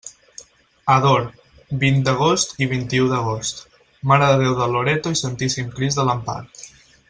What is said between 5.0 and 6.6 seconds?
i Santíssim Crist de l'Empar.